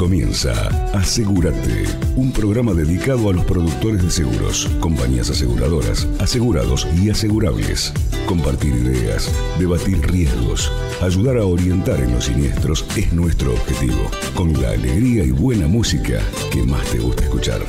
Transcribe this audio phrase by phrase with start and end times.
[0.00, 0.52] comienza
[0.94, 1.84] Asegúrate,
[2.16, 7.92] un programa dedicado a los productores de seguros, compañías aseguradoras, asegurados y asegurables.
[8.24, 10.72] Compartir ideas, debatir riesgos,
[11.02, 16.22] ayudar a orientar en los siniestros es nuestro objetivo, con la alegría y buena música
[16.50, 17.60] que más te gusta escuchar.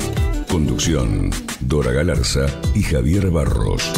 [0.50, 1.28] Conducción,
[1.60, 3.92] Dora Galarza y Javier Barros.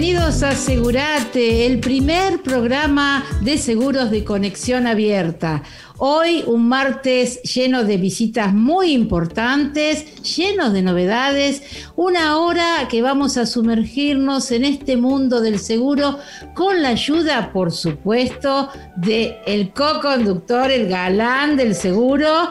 [0.00, 5.64] Bienvenidos a Asegurate, el primer programa de seguros de conexión abierta.
[5.96, 11.64] Hoy un martes lleno de visitas muy importantes, lleno de novedades,
[11.96, 16.20] una hora que vamos a sumergirnos en este mundo del seguro
[16.54, 22.50] con la ayuda, por supuesto, de el co-conductor, el galán del seguro,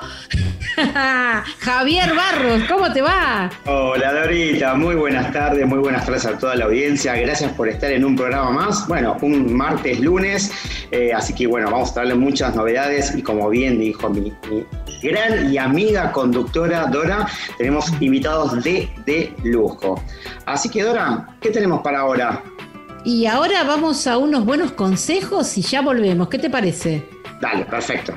[1.60, 2.64] Javier Barros.
[2.70, 3.50] ¿Cómo te va?
[3.66, 7.16] Hola Dorita, muy buenas tardes, muy buenas tardes a toda la audiencia.
[7.16, 8.88] Gracias por estar en un programa más.
[8.88, 10.52] Bueno, un martes lunes,
[10.92, 14.34] eh, así que bueno, vamos a traerle muchas novedades y como bien dijo mi,
[15.02, 20.02] gran y amiga conductora Dora, tenemos invitados de, de lujo.
[20.46, 22.44] Así que Dora, ¿qué tenemos para ahora?
[23.04, 26.28] Y ahora vamos a unos buenos consejos y ya volvemos.
[26.28, 27.08] ¿Qué te parece?
[27.40, 28.14] Dale, perfecto.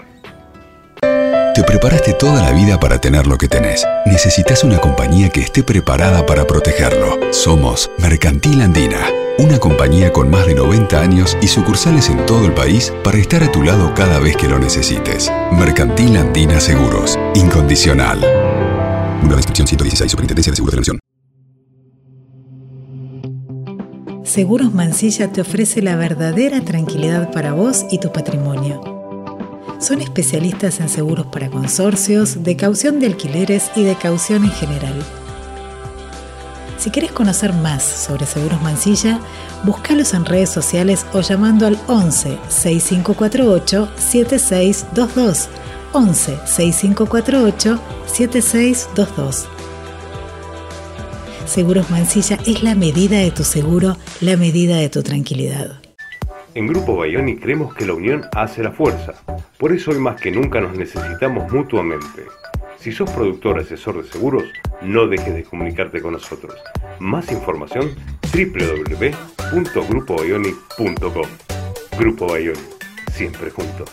[1.54, 3.86] Te preparaste toda la vida para tener lo que tenés.
[4.06, 7.18] Necesitas una compañía que esté preparada para protegerlo.
[7.32, 9.06] Somos Mercantil Andina
[9.40, 13.42] una compañía con más de 90 años y sucursales en todo el país para estar
[13.42, 15.32] a tu lado cada vez que lo necesites.
[15.52, 17.18] Mercantil Andina Seguros.
[17.34, 18.20] Incondicional.
[18.20, 21.00] Número de inscripción 116, Superintendencia de Seguros de la Nación.
[24.24, 28.99] Seguros Mansilla te ofrece la verdadera tranquilidad para vos y tu patrimonio.
[29.80, 35.04] Son especialistas en seguros para consorcios, de caución de alquileres y de caución en general
[36.80, 39.20] si quieres conocer más sobre Seguros Mansilla,
[39.64, 45.48] búscalos en redes sociales o llamando al 11 6548 7622.
[45.92, 49.46] 11 6548 7622.
[51.44, 55.79] Seguros Mansilla es la medida de tu seguro, la medida de tu tranquilidad.
[56.52, 59.14] En Grupo Bayoni creemos que la unión hace la fuerza.
[59.56, 62.26] Por eso hoy más que nunca nos necesitamos mutuamente.
[62.76, 64.42] Si sos productor asesor de seguros,
[64.82, 66.56] no dejes de comunicarte con nosotros.
[66.98, 67.94] Más información
[68.32, 71.28] www.grupobayoni.com.
[71.98, 72.58] Grupo Bayoni,
[73.12, 73.88] siempre juntos.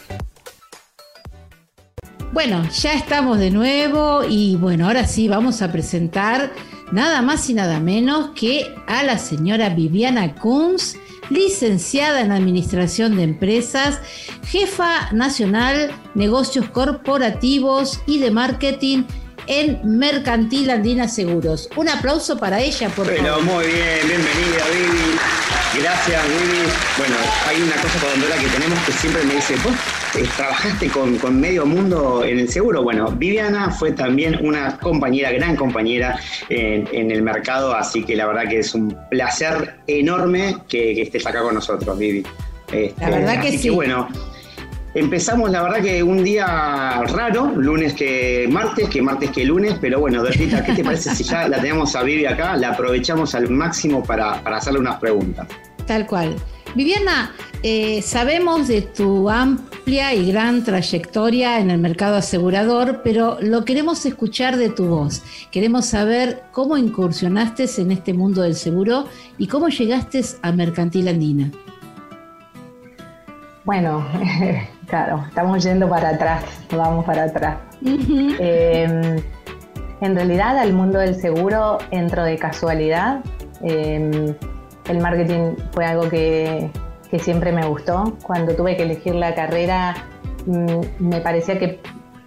[2.34, 6.51] Bueno, ya estamos de nuevo y bueno, ahora sí vamos a presentar
[6.91, 10.97] nada más y nada menos que a la señora Viviana Kunz
[11.29, 13.99] licenciada en Administración de Empresas,
[14.45, 19.03] jefa nacional Negocios Corporativos y de Marketing
[19.47, 21.69] en Mercantil Andina Seguros.
[21.75, 23.43] Un aplauso para ella, por favor.
[23.43, 25.17] muy bien, bienvenida, Vivi.
[25.81, 26.69] Gracias, Vivi.
[26.97, 27.15] Bueno,
[27.47, 29.73] hay una cosa con Dora que tenemos que siempre me dice, vos
[30.15, 32.83] eh, trabajaste con, medio mundo en el seguro.
[32.83, 36.19] Bueno, Viviana fue también una compañera, gran compañera
[36.49, 41.41] en, el mercado, así que la verdad que es un placer enorme que, estés acá
[41.41, 42.23] con nosotros, Vivi.
[42.99, 43.69] la verdad este, que sí.
[43.69, 44.07] bueno,
[44.97, 49.99] Empezamos, la verdad que un día raro, lunes que martes, que martes que lunes, pero
[49.99, 52.57] bueno, Bertita, ¿qué te parece si ya la tenemos a Vivi acá?
[52.57, 55.47] La aprovechamos al máximo para, hacerle unas preguntas.
[55.85, 56.35] Tal cual.
[56.73, 57.31] Viviana,
[57.61, 64.03] eh, sabemos de tu amplia y gran trayectoria en el mercado asegurador, pero lo queremos
[64.03, 65.21] escuchar de tu voz.
[65.51, 69.05] Queremos saber cómo incursionaste en este mundo del seguro
[69.37, 71.51] y cómo llegaste a Mercantil Andina.
[73.63, 74.03] Bueno,
[74.87, 77.57] Claro, estamos yendo para atrás, vamos para atrás.
[77.83, 79.21] Em,
[79.99, 83.19] en realidad al mundo del seguro entro de casualidad.
[83.61, 84.33] Em,
[84.87, 86.69] el marketing fue algo que,
[87.19, 88.15] siempre me gustó.
[88.23, 89.95] Cuando tuve que elegir la carrera,
[90.45, 91.81] mm, me parecía que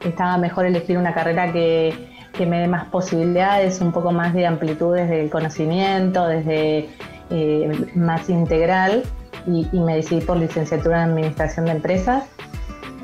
[0.04, 2.08] estaba mejor elegir una carrera que,
[2.40, 6.88] me dé más posibilidades, un poco más de amplitud desde el conocimiento, desde
[7.28, 9.02] eh, más integral.
[9.46, 12.24] Y, y, me decidí por licenciatura en Administración de Empresas.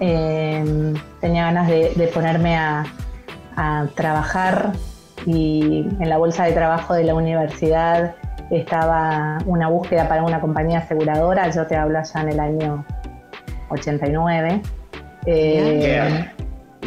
[0.00, 2.84] Em, tenía ganas de, ponerme a,
[3.94, 4.72] trabajar
[5.25, 8.14] y en la bolsa de trabajo de la universidad
[8.50, 12.84] estaba una búsqueda para una compañía aseguradora, yo te hablo ya en el año
[13.70, 14.60] 89.
[15.25, 16.31] Eh,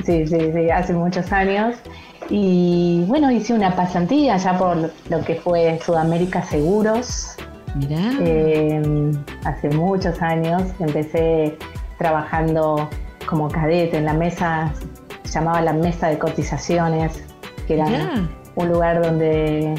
[0.06, 1.76] sí, sí, sí, hace muchos años.
[2.30, 7.36] Y bueno, hice una pasantía ya por lo que fue Sudamérica Seguros.
[7.74, 8.12] Mirá.
[8.24, 9.12] Em,
[9.44, 11.58] hace muchos años empecé
[12.00, 12.90] trabajando
[13.28, 14.74] como cadete en la mesa,
[15.24, 17.24] se llamaba la mesa de cotizaciones,
[17.68, 19.76] que era un lugar donde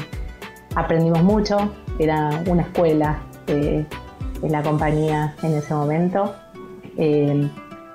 [0.75, 3.85] aprendimos mucho, era una escuela de,
[4.47, 6.33] la compañía en ese momento.
[6.97, 7.49] Eh,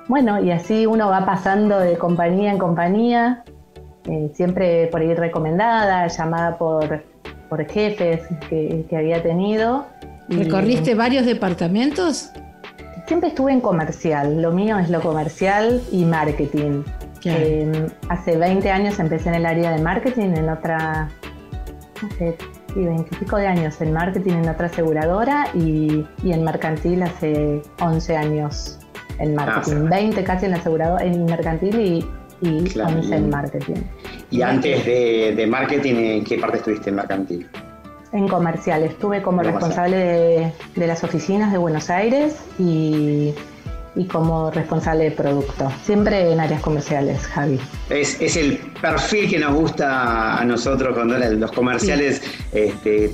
[0.09, 3.45] bueno, y así uno va pasando de compañía en compañía,
[4.05, 7.03] eh, siempre por ir recomendada, llamada por,
[7.49, 9.87] por jefes que, había tenido.
[10.29, 12.31] ¿Recorriste varios departamentos?
[13.07, 16.83] Siempre estuve en comercial, lo mío es lo comercial y marketing.
[17.25, 21.09] Em, hace 20 años empecé en el área de marketing en otra,
[22.03, 22.37] no sé,
[22.75, 27.03] sí, 20 y pico de años en marketing en otra aseguradora y, y en mercantil
[27.03, 28.79] hace 11 años
[29.19, 29.89] en ah, marketing.
[29.89, 33.83] 20 casi en aseguradora, en mercantil y, y 11 en marketing.
[34.31, 37.49] ¿Y antes de, de marketing, en qué parte estuviste en mercantil?
[38.17, 43.35] En comercial, estuve como responsable de, las oficinas de Buenos Aires y,
[44.11, 47.61] como responsable de producto, siempre en áreas comerciales, Javi.
[47.91, 52.23] Es, el perfil que nos gusta a nosotros cuando los comerciales,
[52.53, 53.13] este,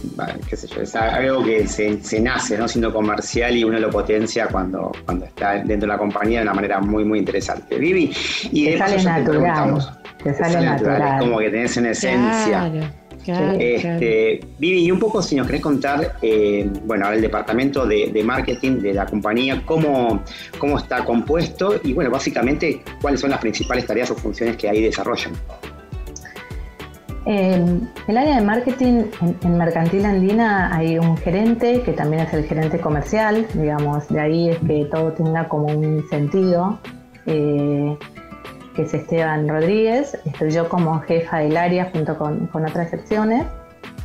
[0.49, 2.69] qué sé yo, es algo que se, nace ¿no?
[2.69, 6.55] siendo comercial y uno lo potencia cuando, cuando está dentro de la compañía de una
[6.55, 7.77] manera muy, muy interesante.
[7.77, 8.15] Vivi,
[8.53, 9.99] y te sale natural.
[10.23, 11.19] Te, sale, natural.
[11.19, 12.71] Como que tenés una esencia
[13.27, 18.81] este, Vivi, y un poco si nos querés contar, eh, bueno, el departamento de, marketing
[18.81, 20.23] de la compañía, cómo,
[20.59, 24.83] cómo está compuesto y, bueno, básicamente, cuáles son las principales tareas o funciones que ahí
[24.83, 25.33] desarrollan.
[27.25, 29.05] En el área de marketing
[29.43, 34.49] en, Mercantil Andina hay un gerente que también es el gerente comercial, digamos, de ahí
[34.51, 36.81] es que todo tenga como un sentido.
[37.27, 37.97] Eh,
[38.75, 40.19] que es Esteban Rodríguez.
[40.25, 43.47] Estoy yo como jefa del área junto con, otras secciones.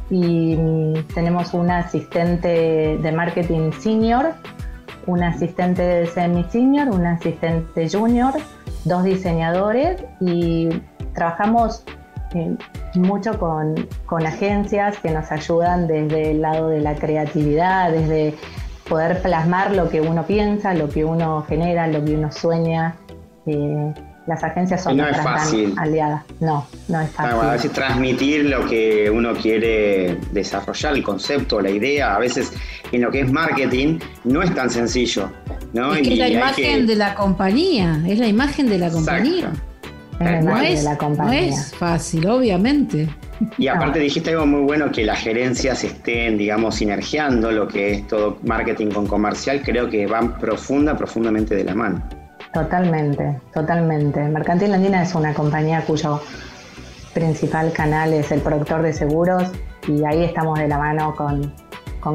[0.09, 4.33] Y mm, tenemos una asistente de marketing senior,
[5.05, 8.33] un asistente de semi senior, un asistente junior,
[8.85, 10.69] dos diseñadores y
[11.13, 11.83] trabajamos
[12.33, 12.55] eh,
[12.95, 18.33] mucho con, con, agencias que nos ayudan desde el lado de la creatividad, desde
[18.87, 22.95] poder plasmar lo que uno piensa, lo que uno genera, lo que uno sueña.
[23.45, 23.93] Eh,
[24.27, 25.73] las agencias son no es fácil.
[25.77, 26.23] aliadas.
[26.39, 27.39] No, no es fácil.
[27.39, 32.51] a veces transmitir lo que uno quiere desarrollar, el concepto, la idea, a veces
[32.91, 35.31] en lo que es marketing no es tan sencillo.
[35.73, 35.95] ¿no?
[35.95, 39.51] Es que es la imagen de la compañía, es la imagen de la compañía.
[40.19, 41.41] no, es, la compañía.
[41.41, 43.07] no es fácil, obviamente.
[43.57, 48.07] Y aparte dijiste algo muy bueno, que las gerencias estén, digamos, sinergiando lo que es
[48.07, 52.26] todo marketing con comercial, creo que van profunda, profundamente de la mano.
[52.53, 54.21] Totalmente, totalmente.
[54.23, 56.21] Mercantil Andina es una compañía cuyo
[57.13, 59.43] principal canal es el productor de seguros
[59.87, 61.53] y ahí estamos de la mano con,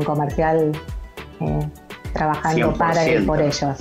[0.05, 0.73] comercial
[1.41, 1.69] eh,
[2.13, 3.77] trabajando para y por ellos.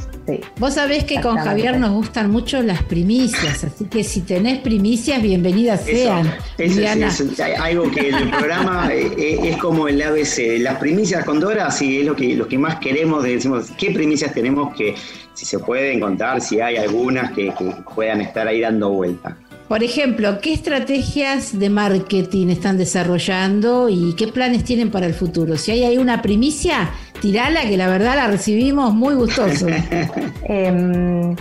[0.57, 5.21] Vos sabés que con Javier nos gustan mucho las primicias, así que si tenés primicias,
[5.21, 6.33] bienvenidas sean.
[6.57, 10.59] Eso, es, algo que el programa eh, eh, es, como el ABC.
[10.59, 13.23] Las primicias con Dora, sí, es lo que, lo que más queremos.
[13.23, 14.95] Decimos, ¿qué primicias tenemos que
[15.33, 17.53] si se pueden contar, si hay algunas que,
[17.95, 19.35] puedan estar ahí dando vuelta.
[19.71, 25.55] Por ejemplo, ¿qué estrategias de marketing están desarrollando y qué planes tienen para el futuro?
[25.55, 26.89] Si hay ahí una primicia,
[27.21, 29.67] tirala, que la verdad la recibimos muy gustoso.
[30.43, 31.37] Em,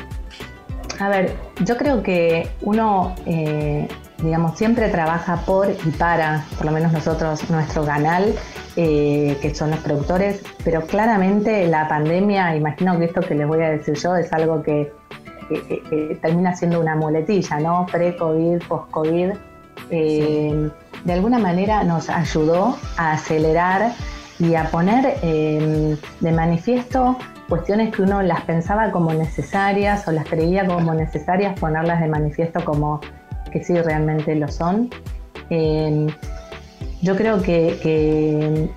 [1.00, 1.34] a ver,
[1.64, 3.88] yo creo que uno, eh,
[4.22, 8.32] digamos, siempre trabaja por y para, por lo menos nosotros, nuestro canal,
[8.76, 13.62] eh, que son los productores, pero claramente la pandemia, imagino que esto que les voy
[13.62, 14.92] a decir yo es algo que,
[16.20, 17.86] termina siendo una muletilla, ¿no?
[17.90, 19.30] Pre-COVID, post-COVID.
[19.90, 20.70] Eh,
[21.04, 23.92] de alguna manera nos ayudó a acelerar
[24.38, 27.16] y a poner em, de manifiesto
[27.48, 32.64] cuestiones que uno las pensaba como necesarias o las creía como necesarias, ponerlas de manifiesto
[32.64, 33.00] como
[33.50, 34.88] que sí realmente lo son.
[35.50, 36.06] Em,
[37.02, 38.70] yo creo que,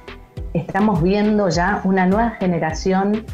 [0.54, 3.26] estamos viendo ya una nueva generación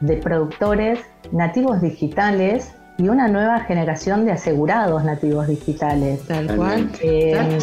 [0.00, 0.98] de productores
[1.30, 6.22] nativos digitales y una nueva generación de asegurados nativos digitales.
[6.26, 6.90] Tal cual.
[7.02, 7.58] Eh,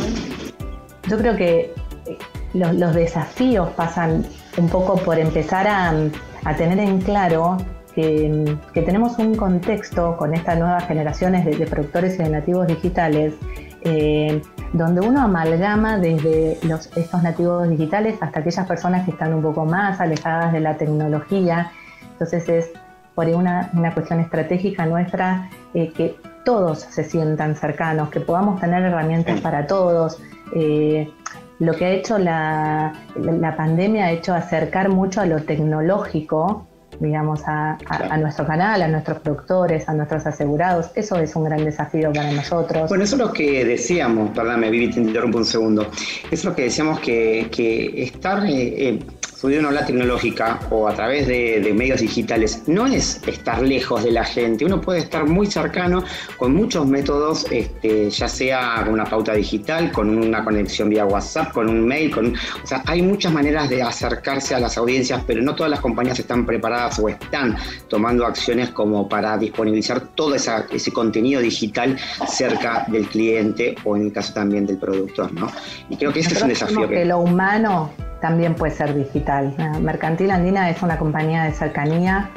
[1.08, 1.74] yo creo que
[2.06, 2.18] eh,
[2.54, 4.26] los, desafíos pasan
[4.58, 5.94] un poco por empezar a,
[6.58, 7.58] tener en claro
[7.96, 13.34] que, tenemos un contexto con estas nuevas generaciones de, productores y de nativos digitales
[13.84, 14.42] eh,
[14.74, 19.66] donde uno amalgama desde los, estos nativos digitales hasta aquellas personas que están un poco
[19.66, 21.72] más alejadas de la tecnología.
[22.14, 22.72] Entonces es
[23.16, 26.16] por una, una cuestión estratégica nuestra eh, que
[26.46, 30.20] todos se sientan cercanos, que podamos tener herramientas para todos.
[30.56, 31.10] Eh,
[31.60, 36.68] lo que ha hecho la, la pandemia ha hecho acercar mucho a lo tecnológico
[37.02, 37.78] digamos, a,
[38.20, 40.92] nuestro canal, a nuestros productores, a nuestros asegurados.
[40.96, 42.90] Eso es un gran desafío para nosotros.
[42.90, 45.82] Bueno, eso es lo que decíamos, perdóname, Vivi, te interrumpo un segundo.
[45.82, 47.50] Eso es lo que decíamos que,
[48.04, 48.44] estar...
[48.48, 49.00] Eh,
[49.44, 54.24] una ola tecnológica o a través de, medios digitales no es estar lejos de la
[54.24, 54.66] gente.
[54.66, 56.04] Uno puede estar muy cercano
[56.38, 61.54] con muchos métodos, este, ya sea con una pauta digital, con una conexión vía WhatsApp,
[61.54, 65.42] con un mail, con, o sea, hay muchas maneras de acercarse a las audiencias, pero
[65.42, 67.56] no todas las compañías están preparadas o están
[67.88, 74.14] tomando acciones como para disponibilizar todo ese contenido digital cerca del cliente o en el
[74.14, 75.50] caso también del productor, ¿no?
[75.90, 76.88] Y creo que ese es un desafío.
[76.88, 77.92] Que, que lo humano
[78.22, 79.56] también puede ser digital.
[79.82, 82.30] Mercantil Andina es una compañía de cercanía,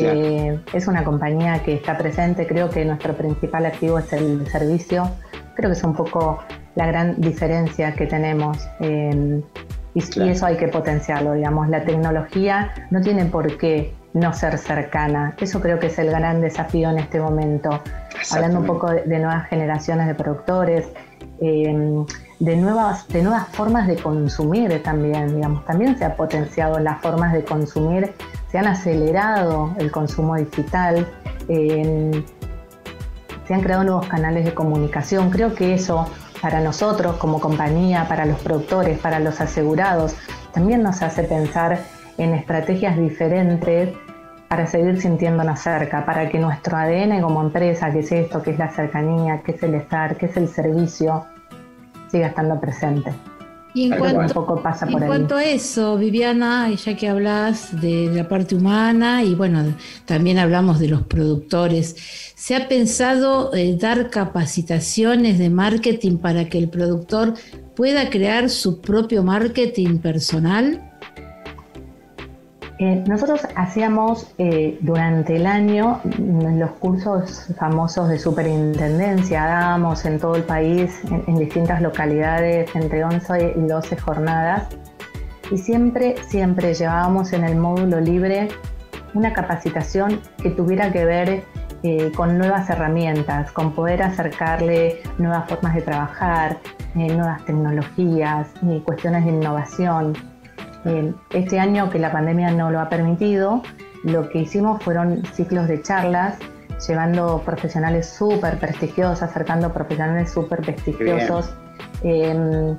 [0.00, 5.10] eh, es una compañía que está presente, creo que nuestro principal activo es el servicio,
[5.54, 6.38] creo que es un poco
[6.74, 8.58] la gran diferencia que tenemos.
[8.80, 9.42] Eh,
[9.94, 11.70] y, y, eso hay que potenciarlo, digamos.
[11.70, 15.34] La tecnología no tiene por qué no ser cercana.
[15.40, 17.82] Eso creo que es el gran desafío en este momento.
[18.30, 20.88] Hablando un poco de, nuevas generaciones de productores,
[21.40, 22.04] eh,
[22.38, 25.64] de, nuevas, de nuevas formas de consumir también, digamos.
[25.64, 28.14] También se ha potenciado las formas de consumir,
[28.50, 31.06] se han acelerado el consumo digital,
[31.48, 32.24] eh,
[33.46, 35.30] se han creado nuevos canales de comunicación.
[35.30, 36.06] Creo que eso
[36.42, 40.14] para nosotros como compañía, para los productores, para los asegurados,
[40.52, 41.78] también nos hace pensar
[42.18, 43.94] en estrategias diferentes
[44.48, 48.58] para seguir sintiéndonos cerca, para que nuestro ADN como empresa, que es esto, que es
[48.58, 51.26] la cercanía, que es el estar, que es el servicio,
[52.16, 53.12] siga estando presente.
[53.74, 58.26] Y en, cuanto, pasa por en cuanto a eso, Viviana, ya que hablas de la
[58.26, 59.74] parte humana y bueno,
[60.06, 61.94] también hablamos de los productores,
[62.34, 67.34] ¿se ha pensado eh, dar capacitaciones de marketing para que el productor
[67.74, 70.95] pueda crear su propio marketing personal?
[72.78, 80.36] Eh, nosotros hacíamos eh, durante el año los cursos famosos de superintendencia, dábamos en todo
[80.36, 84.68] el país, en, distintas localidades, entre 11 y 12 jornadas,
[85.50, 88.48] y siempre, siempre llevábamos en el módulo libre
[89.14, 91.44] una capacitación que tuviera que ver
[91.82, 96.58] eh, con nuevas herramientas, con poder acercarle nuevas formas de trabajar,
[96.94, 98.48] nuevas tecnologías,
[98.84, 100.14] cuestiones de innovación
[101.30, 103.62] este año que la pandemia no lo ha permitido,
[104.04, 106.38] lo que hicimos fueron ciclos de charlas
[106.86, 111.54] llevando profesionales súper prestigiosos, acercando profesionales súper prestigiosos,
[112.02, 112.76] em,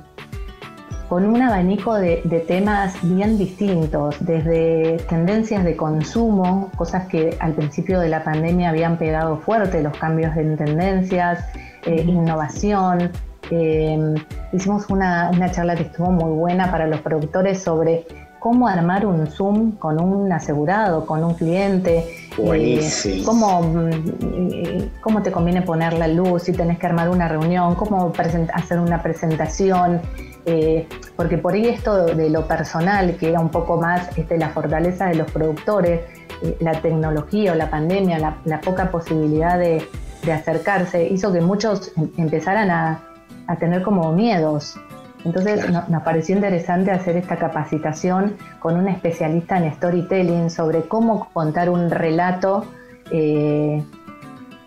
[1.08, 7.98] con un abanico de, temas bien distintos, desde tendencias de consumo, cosas que al principio
[8.00, 11.44] de la pandemia habían pegado fuerte, los cambios en tendencias,
[11.86, 13.10] eh, innovación,
[13.50, 14.14] Em,
[14.52, 18.06] hicimos una, charla que estuvo muy buena para los productores sobre
[18.38, 22.04] cómo armar un Zoom con un asegurado, con un cliente,
[22.38, 27.74] eh, cómo, mm, cómo, te conviene poner la luz, si tenés que armar una reunión,
[27.74, 28.12] cómo
[28.54, 30.00] hacer una presentación,
[30.46, 30.86] eh,
[31.16, 35.06] porque por ahí esto de lo personal, que era un poco más este, la fortaleza
[35.06, 36.02] de los productores,
[36.42, 39.82] eh, la tecnología o la pandemia, la, poca posibilidad de,
[40.22, 43.07] de acercarse, hizo que muchos em, empezaran a
[43.48, 44.78] a tener como miedos.
[45.24, 51.68] Entonces nos pareció interesante hacer esta capacitación con un especialista en storytelling sobre cómo contar
[51.68, 52.64] un relato
[53.10, 53.82] eh,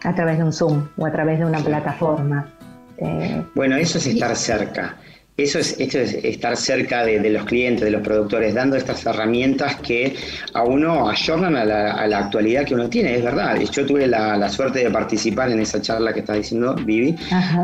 [0.03, 2.51] a través de un Zoom o a través de una plataforma.
[2.97, 4.97] Eh, bueno, eso es estar cerca.
[5.43, 9.75] Eso es, esto es estar cerca de, los clientes, de los productores, dando estas herramientas
[9.77, 10.15] que
[10.53, 13.59] a uno ayornan a la, actualidad que uno tiene, es verdad.
[13.59, 17.15] Yo tuve la, suerte de participar en esa charla que está diciendo Vivi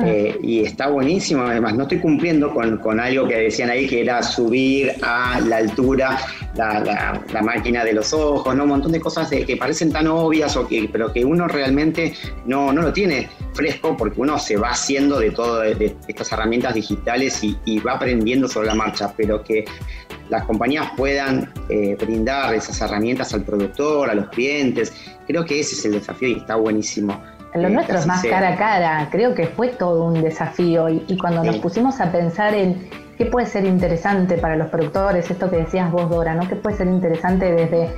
[0.06, 1.44] eh, y está buenísimo.
[1.44, 6.18] Además, no estoy cumpliendo con, algo que decían ahí, que era subir a la altura
[6.56, 8.64] la, máquina de los ojos, ¿no?
[8.64, 12.14] un montón de cosas que parecen tan obvias, o que, pero que uno realmente
[12.46, 16.74] no, no lo tiene fresco porque uno se va haciendo de todas de estas herramientas
[16.74, 19.66] digitales y, y va aprendiendo sobre la marcha, pero que
[20.30, 24.94] las compañías puedan eh, brindar esas herramientas al productor, a los clientes,
[25.26, 27.22] creo que ese es el desafío y está buenísimo.
[27.54, 31.18] Lo eh, nuestro es más cara a cara, creo que fue todo un desafío y,
[31.18, 35.58] cuando nos pusimos a pensar en qué puede ser interesante para los productores, esto que
[35.58, 36.48] decías vos Dora, ¿no?
[36.48, 37.90] ¿Qué puede ser interesante desde,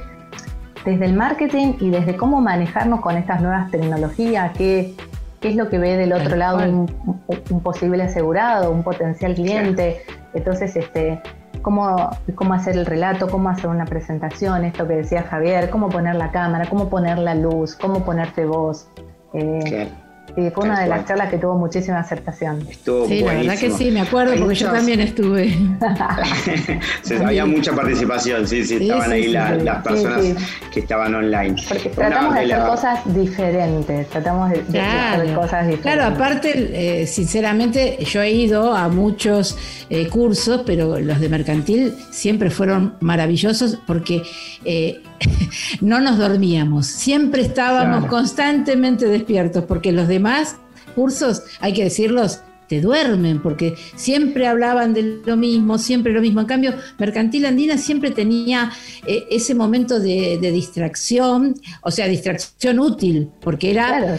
[0.86, 4.96] desde el marketing y desde cómo manejarnos con estas nuevas tecnologías, qué,
[5.42, 10.02] qué es lo que ve del otro lado un, posible asegurado, un potencial cliente.
[10.34, 11.22] Entonces, este,
[11.62, 16.16] cómo, cómo hacer el relato, cómo hacer una presentación, esto que decía Javier, cómo poner
[16.16, 18.88] la cámara, cómo poner la luz, cómo ponerte voz.
[19.34, 19.90] Eh,
[20.36, 22.66] Sí, fue una de las charlas que tuvo muchísima aceptación.
[22.70, 25.58] Estuvo sí, la verdad que sí, me acuerdo porque yo también estuve.
[27.26, 30.26] había mucha participación, sí, sí, estaban ahí las personas
[30.72, 31.56] que estaban online.
[31.68, 35.82] Porque tratamos de, hacer cosas diferentes, tratamos de, hacer cosas diferentes.
[35.82, 39.58] Claro, aparte, eh, sinceramente, yo he ido a muchos
[39.90, 44.22] eh, cursos, pero los de mercantil siempre fueron maravillosos porque
[44.66, 45.02] eh,
[45.82, 50.58] no nos dormíamos, siempre estábamos constantemente despiertos porque los demás
[50.96, 56.42] cursos, hay que decirlos, te duermen, porque siempre hablaban de lo mismo, siempre lo mismo.
[56.42, 58.72] En cambio, Mercantil Andina siempre tenía
[59.08, 64.18] eh, ese momento de, distracción, o sea, distracción útil, porque era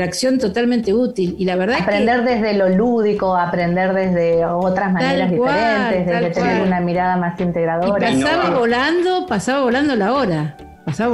[0.00, 1.36] distracción totalmente útil.
[1.38, 6.80] Y la verdad aprender desde lo lúdico, aprender desde otras maneras diferentes, desde tener una
[6.80, 8.10] mirada más integradora.
[8.10, 10.56] Y pasaba volando, pasaba volando la hora.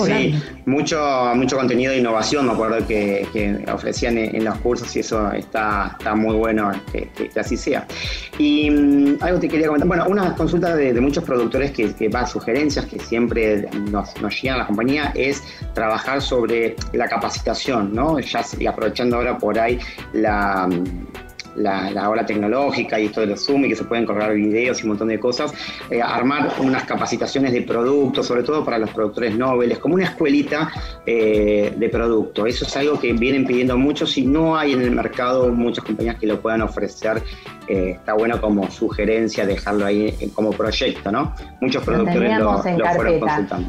[0.06, 5.30] Sí, mucho, mucho contenido de innovación, me acuerdo que, ofrecían en, los cursos y eso
[5.32, 7.86] está, está muy bueno que, así sea.
[8.38, 12.26] Y mm, algo te quería comentar, bueno, una consulta de, muchos productores que, que van
[12.26, 15.42] sugerencias que siempre nos, nos llegan a la compañía es
[15.74, 18.18] trabajar sobre la capacitación, ¿no?
[18.18, 19.78] Ya y aprovechando ahora por ahí
[20.12, 20.68] la
[21.56, 24.80] la, la, ola tecnológica y esto de los Zoom y que se pueden correr videos
[24.80, 25.52] y un montón de cosas,
[25.90, 30.70] eh, armar unas capacitaciones de productos, sobre todo para los productores nobles, como una escuelita
[31.04, 32.46] eh, de producto.
[32.46, 36.16] Eso es algo que vienen pidiendo muchos y no hay en el mercado muchas compañías
[36.16, 37.22] que lo puedan ofrecer.
[37.68, 41.34] Eh, está bueno como sugerencia dejarlo ahí como proyecto, ¿no?
[41.60, 42.62] Muchos productores lo, lo
[42.94, 43.68] fueron consultando.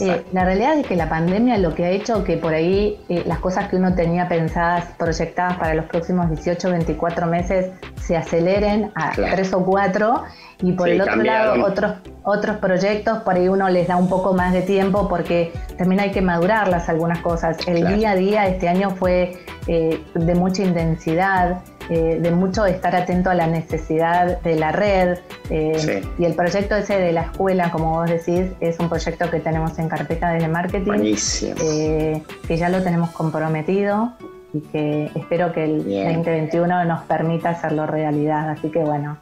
[0.00, 3.22] Eh, la realidad es que la pandemia lo que ha hecho que por ahí eh,
[3.26, 7.70] las cosas que uno tenía pensadas, proyectadas para los próximos 18, 24 meses
[8.00, 10.24] se aceleren a tres o cuatro
[10.60, 14.32] y por el otro lado otros, otros proyectos por ahí uno les da un poco
[14.32, 17.56] más de tiempo porque también hay que madurarlas algunas cosas.
[17.66, 19.34] El día a día este año fue
[19.66, 25.18] eh, de mucha intensidad, eh, de mucho estar atento a la necesidad de la red.
[25.50, 29.40] Eh, y el proyecto ese de la escuela, como vos decís, es un proyecto que
[29.40, 31.14] tenemos en carpeta desde marketing,
[31.62, 34.12] eh, que ya lo tenemos comprometido
[34.54, 38.50] y que espero que el 2021 nos permita hacerlo realidad.
[38.50, 39.18] Así que bueno,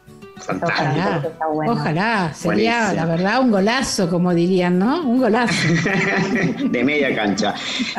[0.48, 1.22] Ojalá,
[1.66, 5.02] ojalá, sería la verdad un golazo, como dirían, ¿no?
[5.02, 5.68] Un golazo.
[6.70, 7.54] de media cancha.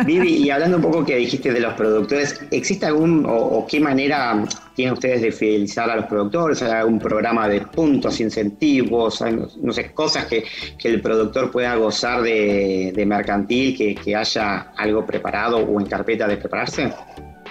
[0.06, 4.44] Vivi, y hablando un poco que dijiste de los productores, ¿existe algún o, qué manera
[4.76, 6.62] tienen ustedes de fidelizar a los productores?
[6.62, 9.24] ¿Hay algún programa de puntos, incentivos,
[9.62, 10.44] no sé, cosas que,
[10.84, 16.38] el productor pueda gozar de, mercantil, que, que haya algo preparado o en carpeta de
[16.38, 16.92] prepararse?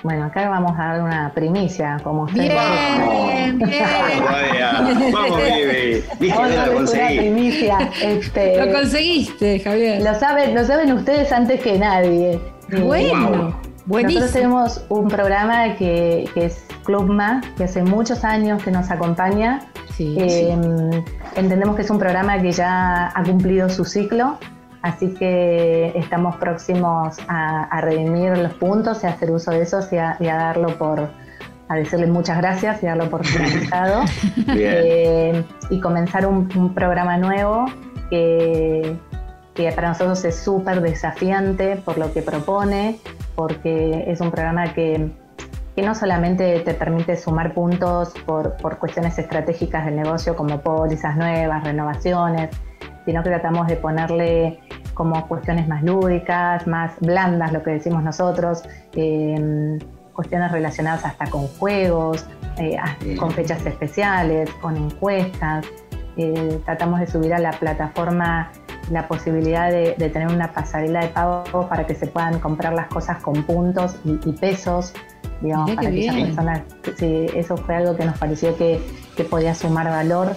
[0.03, 2.49] Bueno, acá vamos a dar una primicia, como ustedes.
[2.49, 3.85] Bien, bien.
[5.13, 6.05] Vamos, Vivi.
[6.19, 7.19] Viste, lo conseguí.
[7.19, 10.03] Primicia, este, lo conseguiste, Javier.
[10.03, 12.41] Lo saben, lo saben ustedes antes que nadie.
[12.83, 14.21] Bueno, buenísimo.
[14.21, 19.61] Nosotros tenemos un programa que, que es Clubma, que hace muchos años que nos acompaña.
[19.97, 21.05] Sí, em,
[21.37, 24.39] Entendemos que es un programa que ya ha cumplido su ciclo
[24.83, 29.99] Así que estamos próximos a, redimir los puntos y a hacer uso de esos y
[29.99, 31.11] a, darlo por,
[31.69, 34.05] a decirle muchas gracias y darlo por finalizado.
[34.57, 37.67] Eh, y comenzar un, programa nuevo
[38.09, 38.97] que,
[39.75, 42.99] para nosotros es súper desafiante por lo que propone,
[43.35, 45.11] porque es un programa que,
[45.77, 51.65] no solamente te permite sumar puntos por, por cuestiones estratégicas del negocio como pólizas nuevas,
[51.65, 52.51] renovaciones,
[53.05, 54.61] sino que tratamos de ponerle
[54.95, 58.63] como cuestiones más lúdicas, más blandas, lo que decimos nosotros,
[58.95, 59.79] em,
[60.13, 62.27] cuestiones relacionadas hasta con juegos,
[62.59, 62.77] eh,
[63.19, 65.65] con fechas especiales, con encuestas.
[66.17, 68.51] Eh, tratamos de subir a la plataforma
[68.91, 73.23] la posibilidad de, tener una pasarela de pago para que se puedan comprar las cosas
[73.23, 74.93] con puntos y, pesos.
[75.41, 76.63] Digamos, para aquellas personas,
[76.97, 78.81] sí, eso fue algo que nos pareció que,
[79.31, 80.33] podía sumar valor.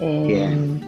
[0.00, 0.80] Eh,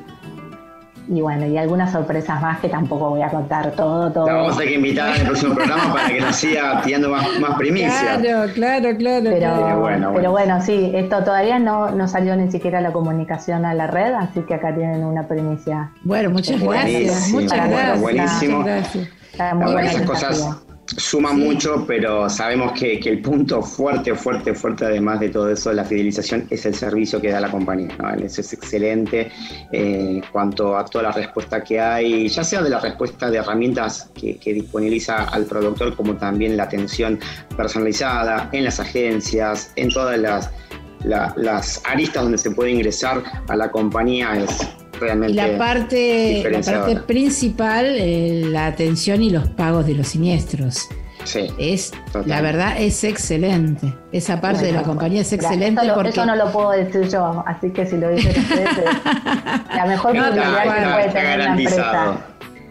[1.08, 4.26] y bueno, y algunas sorpresas más que tampoco voy a contar todo, todo.
[4.26, 7.56] vamos a tener que invitar al próximo programa para que nos siga pidiendo más, más
[7.56, 8.18] primicias.
[8.18, 9.30] Claro, claro, claro.
[9.30, 13.74] Pero, bueno, pero bueno, sí, esto todavía no, no salió ni siquiera la comunicación a
[13.74, 15.90] la red, así que acá tienen una primicia.
[16.02, 17.30] Bueno, muchas gracias.
[17.30, 18.00] Muchas gracias.
[18.00, 18.58] Buenísimo.
[18.58, 18.94] Muchas
[19.34, 19.94] gracias.
[19.94, 25.50] esas cosas suma mucho, pero sabemos que, el punto fuerte, fuerte, fuerte, además de todo
[25.50, 27.96] eso, la fidelización, es el servicio que da la compañía.
[28.22, 29.30] Eso es excelente
[29.72, 34.10] eh, cuanto a toda la respuesta que hay, ya sea de la respuesta de herramientas
[34.14, 37.20] que, disponibiliza al productor, como también la atención
[37.56, 40.50] personalizada en las agencias, en todas las,
[41.04, 44.34] las aristas donde se puede ingresar a la compañía.
[44.42, 44.77] Es,
[45.28, 50.88] y la parte, la parte principal, eh, la atención y los pagos de los siniestros.
[51.24, 51.92] Sí, es
[52.24, 53.92] la verdad es excelente.
[54.12, 55.84] Esa parte de la compañía es excelente.
[55.84, 56.10] Eso, porque...
[56.10, 58.78] eso, no lo puedo decir yo, así que si lo dicen ustedes,
[59.74, 62.16] la mejor publicidad que puede tener la empresa.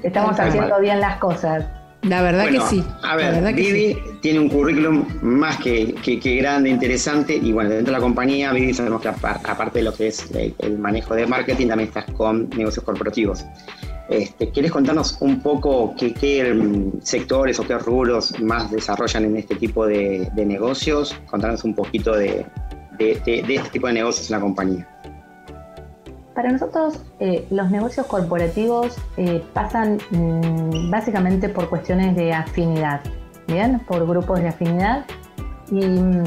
[0.02, 1.66] Estamos haciendo bien las cosas.
[2.08, 2.84] La verdad que sí.
[3.04, 5.94] A ver, Vivi tiene un currículum más que,
[6.40, 10.08] grande, interesante, y bueno, dentro de la compañía, Vivi sabemos que aparte de lo que
[10.08, 13.46] es el, manejo de marketing, también estás con negocios corporativos.
[14.10, 19.56] Este, ¿Quieres contarnos un poco qué, mm, sectores o qué rubros más desarrollan en este
[19.56, 21.16] tipo de, negocios?
[21.26, 22.46] Contarnos un poquito de,
[23.00, 24.88] este tipo de negocios en la compañía.
[26.38, 33.02] Para nosotros eh, los negocios corporativos eh, pasan mm, básicamente por cuestiones de afinidad,
[33.48, 33.80] ¿bien?
[33.80, 35.04] Por grupos de afinidad
[35.72, 36.24] y mm,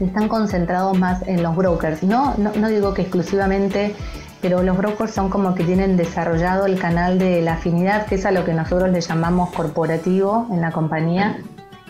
[0.00, 2.02] están concentrados más en los brokers.
[2.02, 3.94] No, no, digo que exclusivamente,
[4.42, 8.26] pero los brokers son como que tienen desarrollado el canal de la afinidad, que es
[8.26, 11.38] a lo que nosotros le llamamos corporativo en la compañía.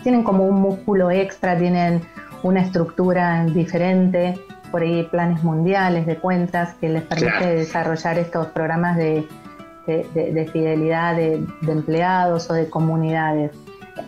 [0.01, 2.03] Tienen como un músculo extra, tienen
[2.43, 4.39] una estructura diferente
[4.71, 9.27] por ahí planes mundiales de cuentas que les permite desarrollar estos programas de,
[10.51, 13.51] fidelidad de, empleados o de comunidades.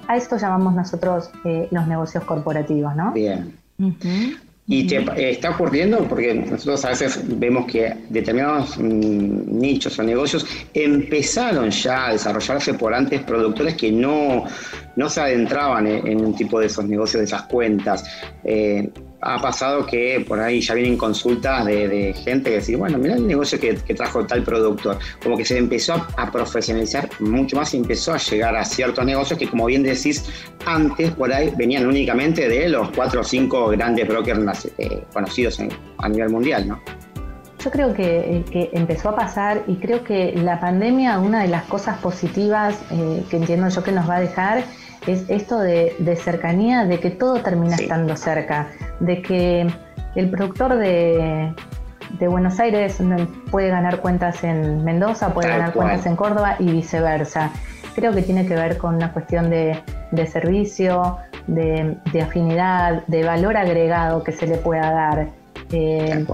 [0.07, 3.11] A esto llamamos nosotros eh, los negocios corporativos, ¿no?
[3.11, 3.57] Bien.
[4.71, 10.03] Y te, eh, está ocurriendo porque nosotros a veces vemos que determinados mm, nichos o
[10.03, 10.45] negocios
[10.75, 14.45] empezaron ya a desarrollarse por antes productores que no,
[14.99, 18.03] no se adentraban en, un tipo de esos negocios, de esas cuentas.
[18.43, 23.15] Eh, ha pasado que por ahí ya vienen consultas de, gente que dice, bueno, mira
[23.15, 24.99] el negocio que, trajo tal productor.
[25.23, 29.39] Como que se empezó a profesionalizar mucho más y empezó a llegar a ciertos negocios
[29.39, 30.25] que, como bien decís,
[30.65, 35.62] antes por ahí venían únicamente de los cuatro o cinco grandes brokers eh, conocidos
[35.97, 36.81] a nivel mundial, ¿no?
[37.63, 41.63] Yo creo que, que, empezó a pasar y creo que la pandemia, una de las
[41.63, 44.63] cosas positivas eh, que entiendo yo que nos va a dejar,
[45.11, 48.67] es esto de, cercanía, de que todo termina estando cerca,
[48.99, 49.67] de que
[50.15, 51.53] el productor de,
[52.19, 52.97] Buenos Aires
[53.51, 57.51] puede ganar cuentas en Mendoza, puede ganar cuentas en Córdoba y viceversa.
[57.95, 59.81] Creo que tiene que ver con una cuestión de,
[60.31, 61.17] servicio,
[61.47, 65.27] de, afinidad, de valor agregado que se le pueda dar.
[65.71, 66.25] Eh,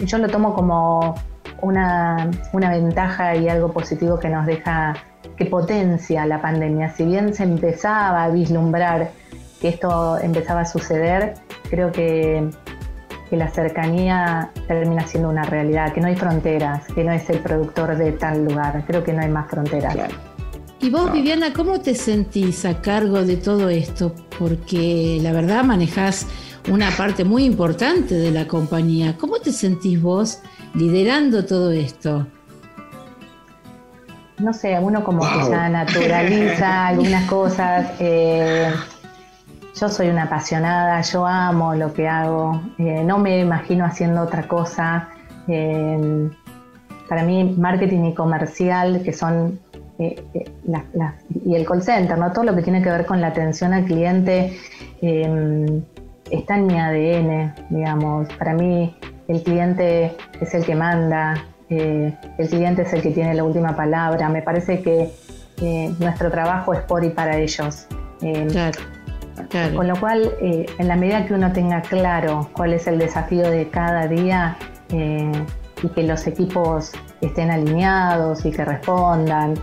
[0.00, 1.14] yo lo tomo como
[1.60, 4.94] una, una ventaja y algo positivo que nos deja
[5.42, 6.94] que potencia la pandemia.
[6.94, 9.10] Si bien se empezaba a vislumbrar
[9.60, 11.34] que esto empezaba a suceder,
[11.68, 12.48] creo que,
[13.28, 17.38] que la cercanía termina siendo una realidad, que no hay fronteras, que no es el
[17.40, 19.96] productor de tal lugar, creo que no hay más fronteras.
[20.80, 24.14] Y vos, Viviana, ¿cómo te sentís a cargo de todo esto?
[24.38, 26.26] Porque la verdad manejás
[26.68, 29.16] una parte muy importante de la compañía.
[29.16, 30.40] ¿Cómo te sentís vos
[30.74, 32.26] liderando todo esto?
[34.42, 37.92] No sé, uno como que ya naturaliza algunas cosas.
[38.00, 38.70] Eh,
[39.80, 44.46] yo soy una apasionada, yo amo lo que hago, eh, no me imagino haciendo otra
[44.48, 45.08] cosa.
[45.48, 46.28] Eh,
[47.08, 49.60] para mí, marketing y comercial, que son
[49.98, 52.32] y el call center, ¿no?
[52.32, 54.58] todo lo que tiene que ver con la atención al cliente,
[55.00, 58.28] está en mi ADN, digamos.
[58.36, 58.96] Para mí,
[59.28, 61.34] el cliente es el que manda,
[61.68, 64.28] el cliente es el que tiene la última palabra.
[64.28, 65.10] Me parece que
[65.98, 67.86] nuestro trabajo es por y para ellos.
[68.20, 68.72] Eh,
[69.74, 73.50] con lo cual, eh, en la medida que uno tenga claro cuál es el desafío
[73.50, 74.56] de cada día
[74.90, 75.32] eh,
[75.82, 79.54] y que los equipos estén alineados y que respondan,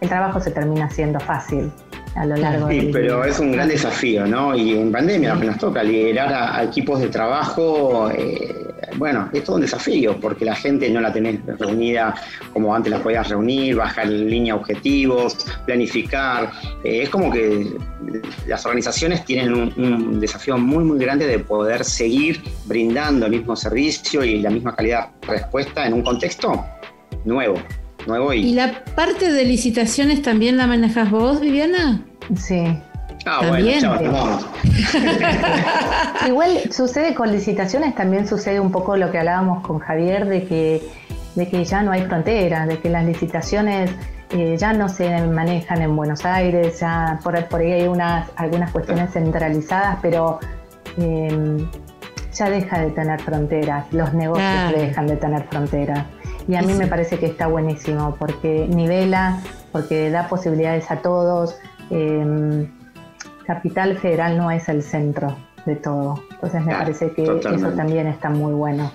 [0.00, 1.70] el trabajo se termina haciendo fácil
[2.14, 4.54] a lo largo sí, pero es un gran desafío, ¿no?
[4.54, 8.61] Y en pandemia lo que nos toca liderar a, equipos de trabajo, eh,
[8.96, 12.14] bueno, es todo un desafío porque la gente no la tenés reunida
[12.52, 16.50] como antes la podías reunir, bajar en línea objetivos, planificar.
[16.84, 17.66] Eh, es como que
[18.46, 23.56] las organizaciones tienen un, un, desafío muy, muy grande de poder seguir brindando el mismo
[23.56, 26.64] servicio y la misma calidad de respuesta en un contexto
[27.24, 27.56] nuevo.
[28.34, 28.54] Y...
[28.54, 32.04] la parte de licitaciones también la manejas vos, Viviana?
[32.36, 32.64] Sí.
[33.24, 33.86] Ah, también.
[33.86, 34.38] bueno,
[36.26, 40.82] Igual sucede con licitaciones, también sucede un poco lo que hablábamos con Javier, de que,
[41.34, 43.90] de que ya no hay fronteras, de que las licitaciones
[44.30, 48.70] eh, ya no se manejan en Buenos Aires, ya por, por ahí hay unas, algunas
[48.70, 50.40] cuestiones centralizadas, pero
[50.96, 51.68] em,
[52.32, 56.06] ya deja de tener fronteras, los negocios dejan de tener fronteras.
[56.48, 59.38] Y a mí me parece que está buenísimo porque nivela,
[59.70, 61.56] porque da posibilidades a todos.
[61.90, 62.81] Em,
[63.44, 66.22] Capital Federal no es el centro de todo.
[66.32, 68.90] Entonces me parece que eso también está muy bueno.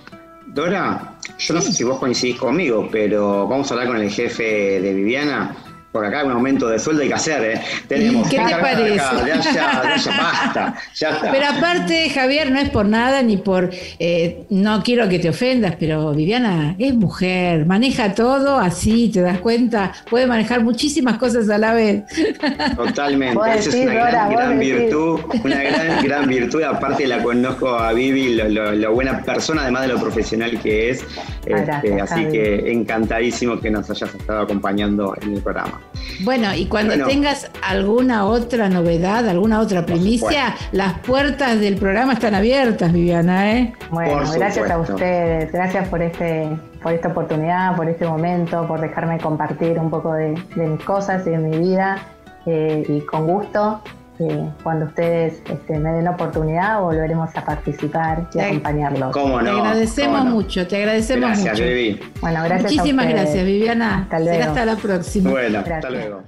[0.48, 4.80] Dora, yo no sé si vos coincidís conmigo, pero vamos a hablar con el jefe
[4.80, 5.56] de Viviana,
[5.98, 7.62] porque acá hay un aumento de sueldo hay que hacer, ¿eh?
[7.88, 8.98] Tenemos ¿Qué te parece?
[8.98, 11.32] basta, ya está.
[11.32, 15.76] Pero aparte, Javier, no es por nada ni por, eh, no quiero que te ofendas,
[15.80, 21.58] pero Viviana es mujer, maneja todo así, te das cuenta, puede manejar muchísimas cosas a
[21.58, 22.04] la vez.
[22.76, 27.92] Totalmente, esa es una gran, gran virtud, una gran, gran virtud, aparte la conozco a
[27.94, 31.04] Vivi, lo, buena persona, además de lo profesional que es,
[31.44, 35.82] este, así que encantadísimo que nos hayas estado acompañando en el programa.
[36.24, 42.36] Bueno, y cuando tengas alguna otra novedad, alguna otra primicia, las puertas del programa están
[42.36, 43.74] abiertas, Viviana, ¿eh?
[43.92, 46.50] Bueno, gracias a ustedes, gracias por este
[46.82, 51.32] por esta oportunidad, por este momento, por dejarme compartir un poco de, mis cosas y
[51.32, 51.98] de mi vida.
[52.46, 53.82] Eh, y con gusto
[54.64, 59.12] cuando ustedes este, me den la oportunidad volveremos a participar y acompañarlos.
[59.12, 59.54] ¿Cómo no?
[59.54, 61.64] Te agradecemos mucho, te agradecemos gracias, mucho.
[61.64, 62.00] Vivi.
[62.22, 62.72] Bueno, gracias.
[62.72, 64.00] Muchísimas gracias, Viviana.
[64.04, 64.44] Hasta luego.
[64.44, 65.30] hasta la próxima.
[65.30, 66.24] Bueno, hasta luego.